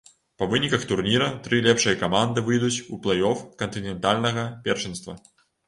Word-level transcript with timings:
Па 0.43 0.45
выніках 0.53 0.85
турніра 0.91 1.27
тры 1.47 1.59
лепшыя 1.67 1.99
каманды 2.05 2.45
выйдуць 2.49 2.83
у 2.97 3.01
плэй-оф 3.05 3.47
кантынентальнага 3.63 4.51
першынства. 4.69 5.21